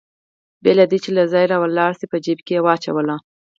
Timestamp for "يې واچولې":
2.57-3.17